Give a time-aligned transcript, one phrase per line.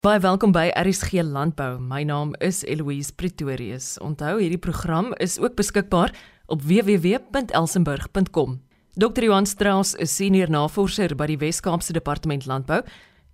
[0.00, 1.74] Baie welkom by RSG Landbou.
[1.76, 3.98] My naam is Eloise Pretorius.
[4.00, 6.14] Onthou, hierdie program is ook beskikbaar
[6.48, 8.54] op www.elsenburg.com.
[8.96, 9.26] Dr.
[9.28, 12.80] Johan Strauss is senior navorser by die Wes-Kaapse Departement Landbou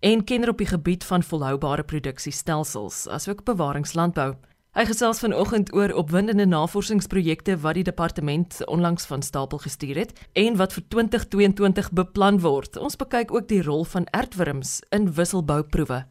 [0.02, 4.34] en kenner op die gebied van volhoubare produksiestelsels, asook bewaringslandbou.
[4.74, 10.58] Hy gesels vanoggend oor opwindende navorsingsprojekte wat die departement onlangs van stapel gestuur het en
[10.58, 12.74] wat vir 2022 beplan word.
[12.74, 16.02] Ons bekyk ook die rol van aardwurms in wisselbouproewe.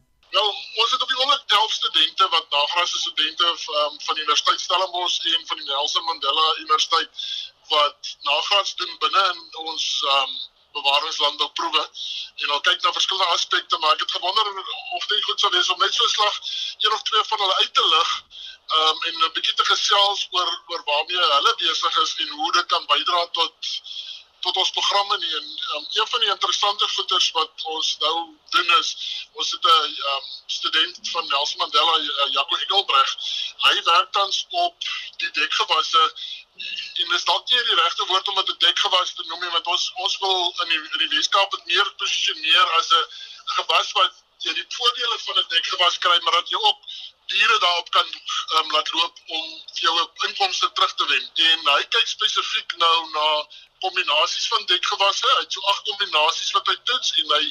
[1.56, 6.46] 11 studente wat nagraadse studente um, van die Universiteit Stellenbosch en van die Nelson Mandela
[6.56, 7.10] Universiteit
[7.68, 10.36] wat nagraads doen binne in ons um,
[10.76, 11.84] bewaringslandbouproewe
[12.44, 14.50] en al kyk na verskillende aspekte, maar ek het gewonder
[14.98, 16.40] of dit goed sou wees om net so 'n slag
[16.84, 18.10] een of twee van hulle uit te lig
[18.80, 22.66] um, en 'n bietjie te gesels oor oor waarmee hulle besig is en hoe dit
[22.66, 23.54] kan bydra tot
[24.46, 25.32] tot ons programme nie.
[25.38, 25.46] En
[25.76, 28.16] um, een van die interessante goeders wat ons nou
[28.54, 28.90] doen is
[29.32, 33.16] ons het 'n um, student van Nelson Mandela uh, Jaco Engelbreg
[33.66, 34.76] hy werk tans op
[35.22, 36.02] die dekgewasse
[37.02, 39.66] en dis dalk nie die regte woord om dit 'n dekgewas te noem nie want
[39.66, 43.04] ons ons wil in die in die Weskaap dit meer posisioneer as 'n
[43.58, 46.80] gewas wat jy die voordele van 'n dekgewas kry maar dat jy ook
[47.32, 48.06] diere daarop kan
[48.58, 49.94] um, laat loop om jou
[50.28, 51.30] inkomste terug te wen.
[51.34, 53.28] En hy kyk spesifiek nou na
[53.84, 55.28] kombinasies van dekgewasse.
[55.34, 57.44] Hy het so agt kombinasies wat hy toets en hy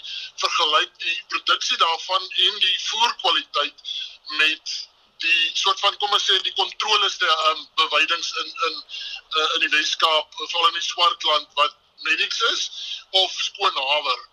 [0.43, 3.95] vergelyk die produksie daarvan en die voerkwaliteit
[4.41, 4.75] met
[5.23, 9.65] die soort van kom ons sê die kontroles te um, bewydings in in uh, in
[9.65, 11.75] die Weskaap veral in die Swartland wat
[12.07, 12.63] medics is
[13.23, 14.24] of skoon hawer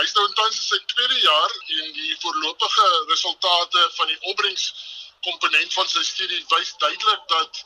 [0.00, 4.70] hy is nou tans in sy tweede jaar en die voorlopige resultate van die opbrengs
[5.26, 7.58] komponent van sy studie wys duidelik dat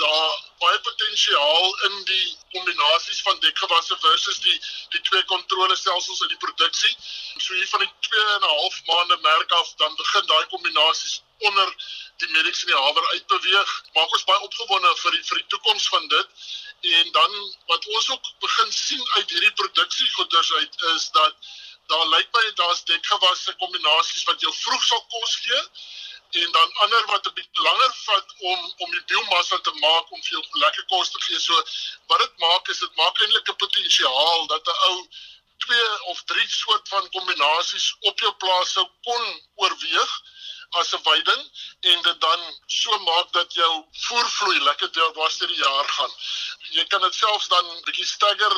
[0.00, 0.30] daar
[0.62, 4.56] baie potensiaal in die kombinasies van dekgewasse versus die
[4.94, 6.94] die twee kontrolestelsels in die produksie.
[7.36, 11.20] So hier van die 2 en 'n half maande merk af dan begin daai kombinasies
[11.38, 11.74] onder
[12.16, 13.70] die medics in die hawer uitbeweeg.
[13.94, 16.28] Maak ons baie opgewonde vir die vir die toekoms van dit.
[16.98, 17.32] En dan
[17.66, 21.52] wat ons ook begin sien uit hierdie produksiegoeders uit is dat
[21.86, 25.62] daar lyk my daar's dekgewasse kombinasies wat jou vroeg sal kos gee
[26.42, 30.22] en dan ander wat 'n bietjie langer vat om om die biomassa te maak om
[30.22, 31.40] vir jou lekker kos te gee.
[31.40, 31.54] So
[32.06, 35.08] wat dit maak is dit maak eintlik 'n potensiaal dat 'n ou
[35.64, 40.21] twee of drie soort van kombinasies op jou plaas sou kon oorweeg
[40.80, 41.42] as 'n weiding
[41.80, 46.12] en dit dan so maak dat jou voervloei lekker deur deur die jaar gaan.
[46.70, 48.54] Jy kan dit selfs dan bietjie stagger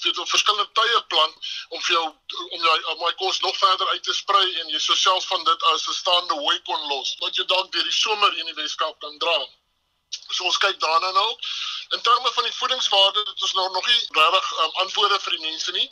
[0.00, 1.34] vir op verskillende tye plant
[1.68, 2.06] om vir jou
[2.50, 5.44] om jou om my kos nog verder uit te sprei en jy so self van
[5.44, 8.58] dit as 'n staande hooi kon los wat jy dalk deur die somer in die
[8.60, 9.38] Weskaap kan dra.
[10.28, 11.28] So ons kyk daarna nou.
[11.96, 15.44] In terme van die voedingswaarde, dit is nou nog nie regtig um, antwoorde vir die
[15.44, 15.86] mense nie.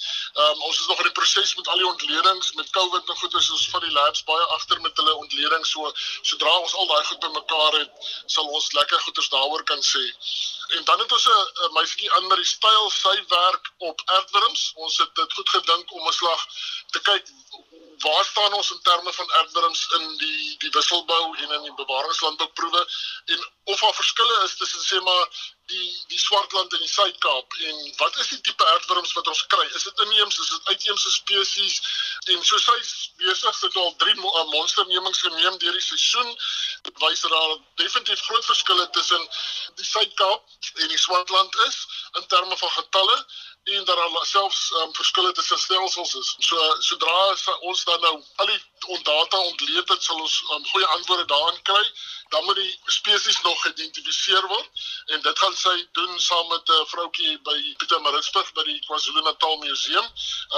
[0.44, 3.42] Um, ons is nog in die proses met al die ontledings met COVID en goeie
[3.46, 5.64] soos van die labs baie agter met hulle ontleding.
[5.68, 5.92] So
[6.32, 10.04] sodra ons al daai goed bymekaar het, sal ons lekker goeders daaroor kan sê.
[10.76, 14.72] En dan het ons 'n meisietjie aan met die styl sy werk op aardwurms.
[14.74, 16.46] Ons het dit goed gedink om 'n slag
[16.92, 17.24] te kyk
[17.98, 22.88] waar staan ons in terme van erfwurms in die die wisselbou en in die bewaringslandbouproewe?
[23.24, 25.28] En of daar verskille is tussen sê maar
[25.66, 27.54] die die swartland en die suidkaap?
[27.70, 29.66] En wat is die tipe erfwurms wat ons kry?
[29.74, 31.80] Is dit inheemse is dit uitheemse spesies?
[32.24, 32.78] En so sy
[33.24, 36.34] besig sit al drie mo monsternemings geneem deur die seisoen
[37.00, 39.28] wys dat daar definitief groot verskille tussen
[39.74, 40.42] die suidkaap
[40.74, 41.76] en die swartland is
[42.12, 43.18] in terme van getalle
[43.74, 46.34] en dat daar selfs um, verskille tussen stelsels is.
[46.38, 51.24] So sodra ons dan nou al die ondata ontleed het, sal ons um, goeie antwoorde
[51.24, 51.84] daarin kry.
[52.28, 56.72] Dan moet die spesies nog geïdentifiseer word en dit gaan sy doen saam met 'n
[56.72, 60.06] uh, vroutjie by Pieter Maritzburg by die KwaZulu-Natal Museum,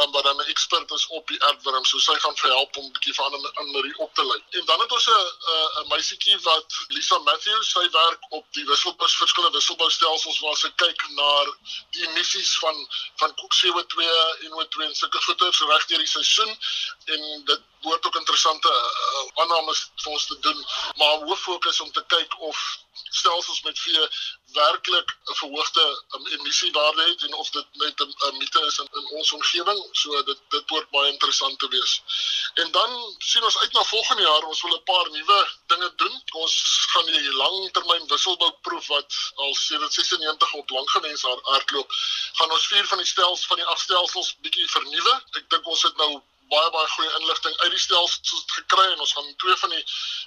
[0.00, 1.84] um, wat dan 'n ekspert is op die aardwurm.
[1.84, 4.40] So sy gaan vir help om 'n bietjie van aan die op te lei.
[4.50, 9.16] En dan het ons 'n 'n meisietjie wat Lisa Matthews, sy werk op die wisselbus
[9.16, 11.30] verskillende wisselboustelsels waar sy kyk na
[11.90, 12.76] die emissies van
[13.20, 14.04] van CO2
[14.44, 16.52] en O2 en sulke goeders reg deur die seisoen
[17.14, 20.66] en dit behoort ook interessante uh, aannames vir ons te doen
[20.96, 22.58] maar hoof fokus om te kyk of
[23.10, 24.08] stelsels met vee
[24.52, 29.06] werklik 'n verhoogde um, emissiewaarde het en of dit net 'n mite is in, in
[29.18, 32.02] ons omgewing so dit dit behoort baie interessant te wees.
[32.54, 36.22] En dan sien ons uit na volgende jaar ons wil 'n paar nuwe dinge doen.
[36.32, 36.54] Ons
[36.92, 41.92] gaan die langtermyn wisselbouproef wat al sedert 96 op Langewens hardloop,
[42.32, 45.22] gaan ons vier van die stelsels van die ag stelsels bietjie vernuwe.
[45.32, 46.22] Ek dink ons het nou
[46.52, 49.84] baie baie goeie inligting uit die stelsels gekry en ons gaan twee van die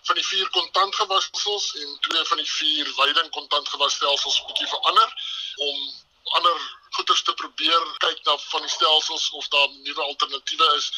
[0.10, 5.10] van die vier kontantgewassels en twee van die vier weiding kontantgewasstelsels 'n bietjie verander
[5.70, 5.78] om
[6.40, 6.60] ander
[6.96, 10.92] goeders te probeer kyk na van die stelsels of daar nuwe alternatiewe is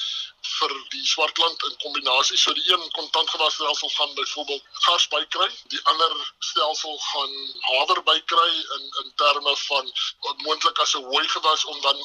[0.43, 2.37] vir die swartland in kombinasie.
[2.37, 7.33] So die een kontantgewas stelsel gaan byvoorbeeld gars bykry, die ander stelsel gaan
[7.69, 9.91] haver bykry in in terme van
[10.43, 11.97] moontlik as 'n hooi gewas om dan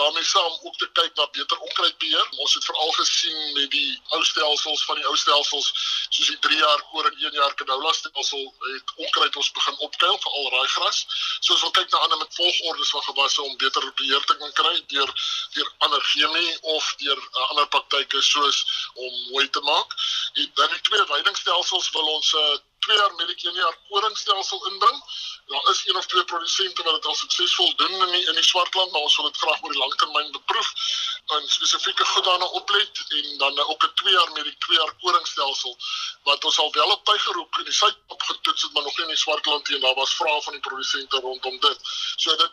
[0.00, 2.26] daarmee saam ook te kyk na beter onkruidbeheer.
[2.36, 5.72] Ons het veral gesien met die ou stelsels van die ou stelsels
[6.08, 10.32] soos die 3 jaar koring 1 jaar canola stelsel het onkruid ons begin opkuil vir
[10.32, 11.06] al raai gras.
[11.40, 13.02] So ons wil kyk na ander met volgordes van
[13.34, 15.10] gewasse om beter beheer te kan kry deur
[15.54, 19.94] deur ander chemie of deur uh, ander praktyke soos om mooi te maak.
[20.34, 24.66] En dan die twee weidingstelsels wil ons 'n uh, 2 jaar met 1 jaar koringstelsel
[24.70, 24.98] inbring.
[25.46, 28.44] Daar is een of twee produsente wat dit al suksesvol doen in die, in die
[28.44, 30.68] Swartland, maar ons wil dit graag oor die langtermyn beproef
[31.36, 34.94] en spesifieke goed daarna oplet en dan ook 'n 2 jaar met die 2 jaar
[35.02, 35.76] koringstelsel
[36.22, 39.14] wat ons al wel op Tygerhoek in die suid opgetoets het, maar nog nie in
[39.14, 41.78] die Swartland nie en daar was vrae van die produsente rondom dit.
[42.16, 42.52] So dit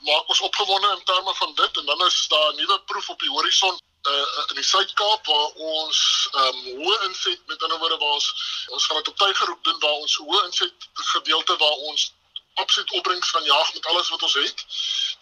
[0.00, 3.20] maak ons opgewonde in terme van dit en dan is daar 'n nuwe proef op
[3.20, 3.80] die horison
[4.10, 6.00] uh, in die Suid-Kaap waar ons
[6.32, 8.28] ehm um, hoë inset met ander woorde waar ons
[8.68, 12.12] ons gaan dit op tygeroep doen waar ons hoë inset gedeelte waar ons
[12.54, 14.64] absoluut opbrengs van jaag met alles wat ons het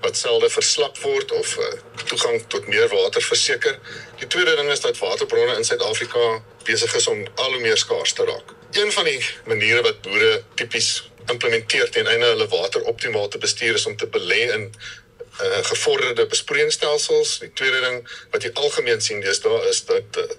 [0.02, 1.72] wat selde verslap word of uh,
[2.06, 3.80] toegang tot meer water verseker.
[4.20, 8.14] Die tweede ding is dat waterbronne in Suid-Afrika besig is om al hoe meer skaars
[8.14, 8.56] te raak.
[8.72, 13.76] Een van die maniere wat boere tipies implementeer ten einde hulle water optimaal te bestuur
[13.78, 17.38] is om te belê in uh, gevorderde besproeiingsstelsels.
[17.44, 18.00] Die tweede ding
[18.32, 20.30] wat jy algemeen sien daar is dat uh,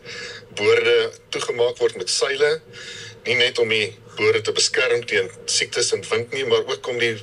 [0.58, 2.60] boorde toegemaak word met seile
[3.24, 6.98] nie net om die boorde te beskerm teen siektes en wind nie, maar ook om
[7.00, 7.14] die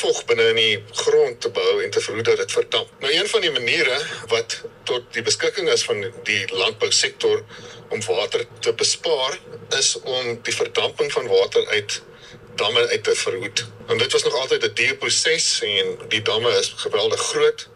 [0.00, 2.90] vog binne in die grond te bou en te verhoed dat dit verdamp.
[3.02, 3.98] Nou een van die maniere
[4.32, 7.42] wat tot die beskikking is van die landbousektor
[7.88, 9.38] om water te bespaar
[9.78, 12.02] is om die verdamping van water uit
[12.58, 13.66] damme uit te verhoed.
[13.86, 17.68] En dit was nog altyd 'n duur proses en die damme is geweldig groot.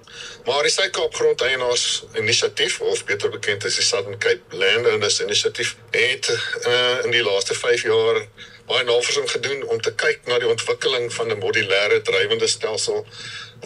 [0.44, 6.28] Maar die Suid-Kaap Grondeienaars Inisiatief of beter bekend as die Southern Cape Landowners Initiative het
[6.66, 8.26] uh, in die laaste 5 jaar
[8.66, 13.06] baie navorsing gedoen om te kyk na die ontwikkeling van 'n modulêre drywende stelsel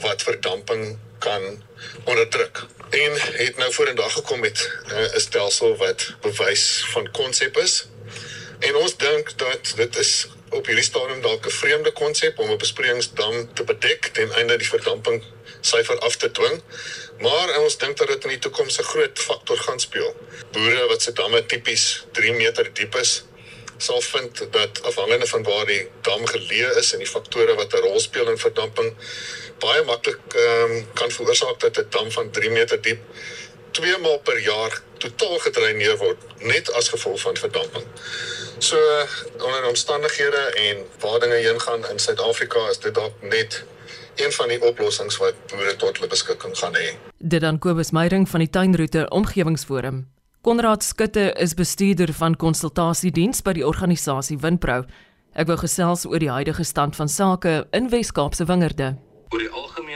[0.05, 1.63] wat verdamping kan
[2.05, 2.65] onderdruk.
[2.91, 7.87] En het nou vorendag gekom met uh, 'n stelsel wat bewys van konsep is.
[8.59, 12.59] En ons dink dat dit is op hierdie stadium dalk 'n vreemde konsep om 'n
[12.59, 15.23] besproeiingsdam te bedek ten einde die verdamping
[15.61, 16.63] syfer af te dwing.
[17.19, 20.15] Maar ons dink dat dit in die toekoms 'n groot faktor gaan speel.
[20.53, 23.25] Boere wat se damme tipies 3 meter diep is,
[23.77, 27.77] sal vind dat afhangende van waar die dam geleë is en die faktore wat 'n
[27.77, 28.95] rol speel in verdamping
[29.59, 33.01] baie maklik um, kan veroorsaak dat 'n dam van 3 meter diep
[33.77, 37.87] twee maal per jaar totaal gedreineer word net as gevolg van verdamping.
[38.59, 38.81] So
[39.37, 43.65] onder omstandighede en waar dinge heen gaan in Suid-Afrika is dit dalk net
[44.17, 46.95] een van die oplossings wat boere tot hulle beskikking gaan hê.
[47.19, 50.07] Dit dan Kobus Meyering van die Tuinroete Omgewingsforum.
[50.41, 54.85] Konrad Skutte is bestuurder van konsultasiediens by die organisasie Winpro.
[55.37, 58.95] Ek wou gesels oor die huidige stand van sake in Wes-Kaapse wingerde.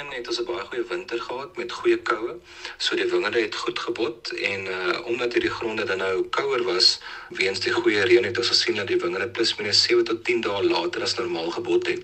[0.01, 2.35] Algemeen het ons 'n baie goeie winter gehad met goeie koue.
[2.77, 7.01] So die wingerde het goed gebot en uh omdat hierdie gronde dan nou kouer was
[7.29, 10.41] weens die goeie reën het ons gesien dat die wingerde plus minus 7 tot 10
[10.41, 12.03] dae later as normaal gebot het.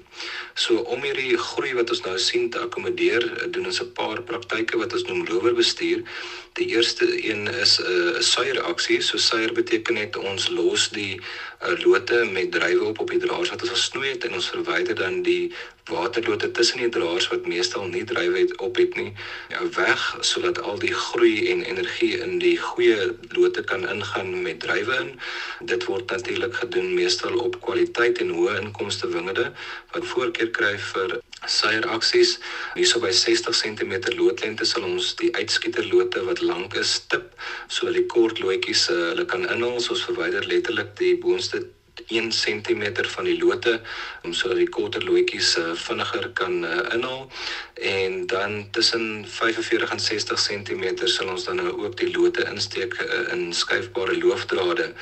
[0.54, 4.76] So om hierdie groei wat ons nou sien te akkommodeer, doen ons 'n paar praktyke
[4.76, 6.02] wat ons noem rowerbestuur.
[6.52, 9.00] Die eerste een is 'n uh, suieraksie.
[9.00, 11.20] So suier beteken net ons los die
[11.62, 14.94] uh, lote met drywe op op die draers wat ons gesnoei het en ons verwyder
[14.94, 15.52] dan die
[15.84, 19.12] waterlote tussen die draers wat meestal nie drywe het op het nie
[19.52, 24.60] ja, weg sodat al die groei en energie in die goeie lote kan ingaan met
[24.60, 25.12] drywe in.
[25.72, 29.52] Dit word natuurlik gedoen meestal op kwaliteit en hoë inkomste wingerde
[29.94, 32.36] wat voorkeur kry vir suieraksies.
[32.74, 37.32] Hierso by 60 cm loodlengte sal ons die uitskieterlote wat lank is tip
[37.68, 39.76] sodat die kort loetjies uh, hulle kan inhaal.
[39.76, 41.66] Ons verwyder letterlik die boonste
[42.06, 42.84] 1 cm
[43.14, 43.80] van die lote
[44.22, 47.30] om sodat die korter loetjies uh, vinniger kan uh, inhaal.
[47.74, 52.98] En dan tussen 45 en 60 cm sal ons dan nou ook die lote insteek
[53.00, 54.92] uh, in skuifbare loofdrade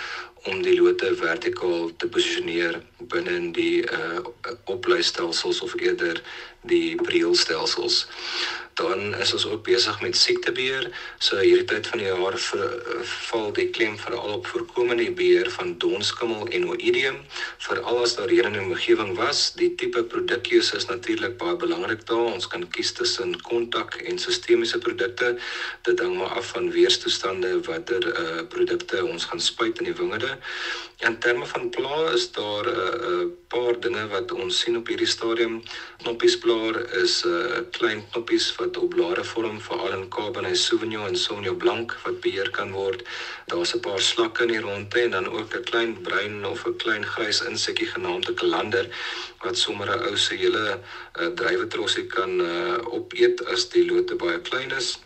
[0.44, 2.76] om die lote vertikaal te posisioneer
[3.12, 4.20] binne in die uh,
[4.68, 6.20] opluistelsels of eerder
[6.68, 8.04] die breelstelsels
[8.74, 10.88] dan is ons ook besig met siektebeheer.
[11.18, 12.64] So hierdie tyd van die jaar vir,
[13.28, 17.20] val die klem veral op voorkomende beheer van donskimmel en oïdium.
[17.66, 22.06] Veral as daar reën in die omgewing was, die tipe produkkies is natuurlik baie belangrik
[22.10, 22.32] daar.
[22.34, 25.36] Ons kan kies tussen kontak en sistemiese produkte.
[25.86, 30.36] Dit hang maar af van weerstoestande watter uh produkte ons gaan spuit in die wingerde.
[31.06, 33.43] In terme van pla is daar 'n uh, uh, paar
[33.84, 35.60] dinge wat ons sien op hierdie stadium.
[36.02, 41.16] Knoppiesblaar is 'n uh, klein knoppies wat op blare vorm veral in Cabernet Sauvignon en
[41.16, 43.04] Sauvignon Blanc wat beheer kan word.
[43.46, 46.76] Daar's 'n paar slakke in die rondte en dan ook 'n klein bruin of 'n
[46.76, 48.86] klein grys insekkie genaamd 'n kalander
[49.44, 50.80] wat sommer 'n ou se hele
[51.20, 54.98] uh, drywetrossie kan uh, opeet as die lote baie klein is.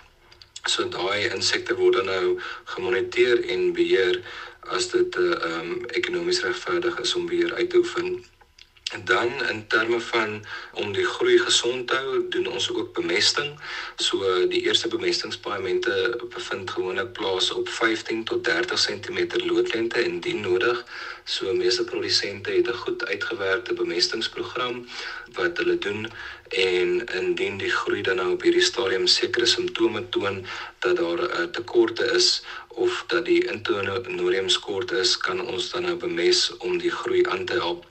[0.66, 4.22] So daai insekte word dan nou gemoniteer en beheer
[4.76, 8.24] as dit 'n uh, eh, um, ekonomies regverdig is om beheer uit te oefen.
[8.88, 13.50] En dan in terme van om die groei gesond te hou, doen ons ook bemesting.
[13.96, 20.84] So die eerste bemestingspaemente bevind gewoonlik plaas op 15 tot 30 cm loodlengte indien nodig.
[21.24, 24.86] So meeste produsente het 'n goed uitgewerkte bemestingsprogram
[25.32, 26.08] wat hulle doen
[26.48, 30.44] en indien die groei dan nou op hierdie stadium sekere simptome toon
[30.78, 32.42] dat daar 'n tekorte is
[32.78, 37.44] of dat die intonorium skort is, kan ons dan nou bemes om die groei aan
[37.44, 37.86] te help.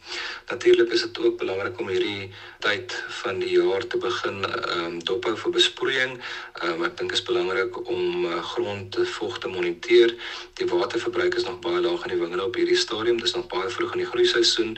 [0.48, 2.30] Natuurlik is dit ook belangrik om hierdie
[2.64, 6.16] tyd van die jaar te begin ehm um, dophou vir besproeiing.
[6.62, 10.16] Ehm um, ek dink is belangrik om uh, grond te vog te moniteer.
[10.60, 13.20] Die waterverbruik is nog baie laag in die wingerde op hierdie stadium.
[13.22, 14.78] Dis nog baie vroeg in die groeiseisoen,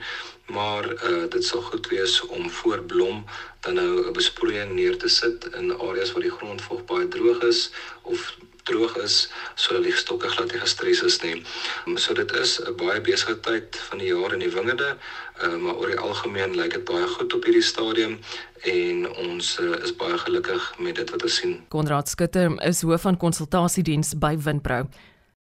[0.50, 3.26] maar uh, dit sal goed wees om voor blom
[3.60, 7.72] dan nou 'n besproeiing neer te sit in areas waar die grondvog baie droog is
[8.02, 11.36] of droog is sodat die stokke glad nie gestres is nie.
[11.88, 14.98] Um, so dit is 'n baie besige tyd van die jaar in die wingerde,
[15.44, 18.20] uh, maar oor die algemeen lyk dit baie goed op hierdie stadium
[18.62, 21.64] en ons uh, is baie gelukkig met dit wat ons sien.
[21.68, 24.88] Konrad Skutte is hoof van konsultasiediens by Winpro.